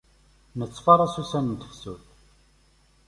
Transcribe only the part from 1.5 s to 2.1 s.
n tefsut